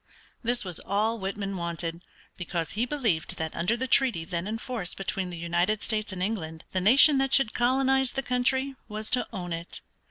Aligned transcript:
This 0.41 0.65
was 0.65 0.79
all 0.79 1.19
Whitman 1.19 1.55
wanted, 1.57 2.03
because 2.35 2.71
he 2.71 2.87
believed 2.87 3.37
that 3.37 3.55
under 3.55 3.77
the 3.77 3.85
treaty 3.85 4.25
then 4.25 4.47
in 4.47 4.57
force 4.57 4.95
between 4.95 5.29
the 5.29 5.37
United 5.37 5.83
States 5.83 6.11
and 6.11 6.23
England 6.23 6.63
the 6.71 6.81
nation 6.81 7.19
that 7.19 7.35
should 7.35 7.53
colonize 7.53 8.13
the 8.13 8.23
country 8.23 8.73
was 8.87 9.11
to 9.11 9.27
own 9.31 9.53
it. 9.53 9.81